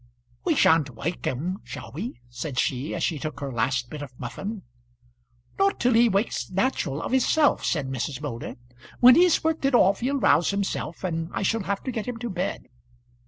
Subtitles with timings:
[0.43, 4.19] "We sha'n't wake him, shall we?" said she, as she took her last bit of
[4.19, 4.63] muffin.
[5.59, 8.19] "Not till he wakes natural, of hisself," said Mrs.
[8.19, 8.55] Moulder.
[8.99, 12.17] "When he's worked it off, he'll rouse himself, and I shall have to get him
[12.17, 12.63] to bed."